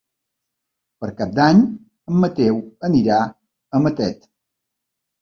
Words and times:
Per 1.03 1.09
Cap 1.19 1.35
d'Any 1.41 1.61
en 2.15 2.19
Mateu 2.25 2.59
anirà 2.93 3.23
a 3.29 3.87
Matet. 3.89 4.31